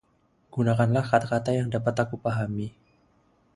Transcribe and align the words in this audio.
Gunakanlah 0.53 1.05
kata-kata 1.11 1.51
yang 1.57 1.69
dapat 1.75 1.93
aku 2.03 2.15
pahami. 2.25 2.67